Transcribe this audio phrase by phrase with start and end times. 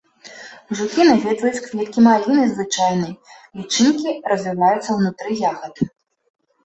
[0.79, 3.13] Жукі наведваюць кветкі маліны звычайнай,
[3.61, 5.75] лічынкі развіваюцца ўнутры ягад.